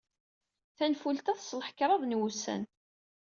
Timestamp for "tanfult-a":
0.77-1.33